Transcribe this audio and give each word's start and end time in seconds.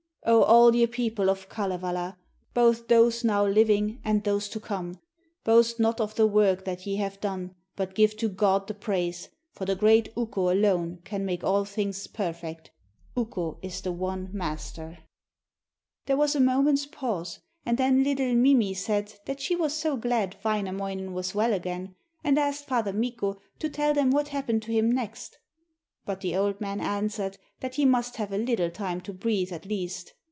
O 0.23 0.43
all 0.43 0.75
ye 0.75 0.85
people 0.85 1.31
of 1.31 1.49
Kalevala, 1.49 2.15
both 2.53 2.87
those 2.87 3.23
now 3.23 3.43
living 3.43 3.99
and 4.05 4.23
those 4.23 4.47
to 4.49 4.59
come, 4.59 4.99
boast 5.43 5.79
not 5.79 5.99
of 5.99 6.13
the 6.13 6.27
work 6.27 6.63
that 6.63 6.85
ye 6.85 6.97
have 6.97 7.19
done 7.19 7.55
but 7.75 7.95
give 7.95 8.15
to 8.17 8.29
God 8.29 8.67
the 8.67 8.75
praise, 8.75 9.29
for 9.51 9.65
the 9.65 9.73
great 9.75 10.13
Ukko 10.15 10.53
alone 10.53 10.99
can 11.03 11.25
make 11.25 11.43
all 11.43 11.65
things 11.65 12.05
perfect, 12.05 12.69
Ukko 13.17 13.57
is 13.63 13.81
the 13.81 13.91
one 13.91 14.29
master!' 14.31 14.99
There 16.05 16.17
was 16.17 16.35
a 16.35 16.39
moment's 16.39 16.85
pause, 16.85 17.39
and 17.65 17.79
then 17.79 18.03
little 18.03 18.35
Mimi 18.35 18.75
said 18.75 19.11
that 19.25 19.41
she 19.41 19.55
was 19.55 19.73
so 19.73 19.97
glad 19.97 20.35
Wainamoinen 20.45 21.13
was 21.15 21.33
well 21.33 21.51
again, 21.51 21.95
and 22.23 22.37
asked 22.37 22.65
Father 22.67 22.93
Mikko 22.93 23.37
to 23.57 23.69
tell 23.71 23.95
them 23.95 24.11
what 24.11 24.27
happened 24.27 24.61
to 24.61 24.71
him 24.71 24.91
next. 24.91 25.39
But 26.03 26.21
the 26.21 26.35
old 26.35 26.59
man 26.59 26.79
answered 26.81 27.37
that 27.59 27.75
he 27.75 27.85
must 27.85 28.15
have 28.15 28.31
a 28.33 28.37
little 28.37 28.71
time 28.71 29.01
to 29.01 29.13
breathe 29.13 29.53
at 29.53 29.67
least. 29.67 30.13